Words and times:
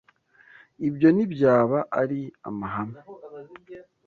Ibyo 0.87 1.07
ntibyaba 1.11 1.77
ari 2.01 2.19
amahame. 2.49 2.99